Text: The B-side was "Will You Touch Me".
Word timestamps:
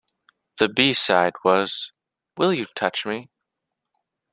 The 0.57 0.67
B-side 0.67 1.33
was 1.45 1.91
"Will 2.35 2.51
You 2.51 2.65
Touch 2.75 3.05
Me". 3.05 3.29